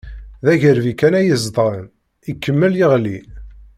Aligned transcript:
D 0.45 0.47
agerbi 0.53 0.93
kan 0.99 1.13
ay 1.19 1.29
zedɣen, 1.43 1.85
ikemmel 2.31 2.73
yeɣli. 2.79 3.19